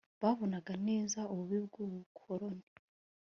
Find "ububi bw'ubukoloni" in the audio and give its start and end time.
1.33-2.65